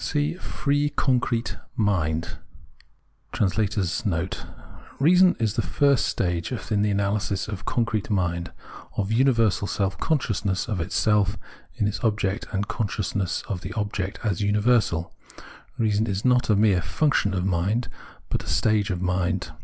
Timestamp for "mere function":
16.55-17.35